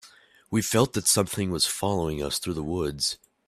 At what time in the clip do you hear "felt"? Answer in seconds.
0.63-0.93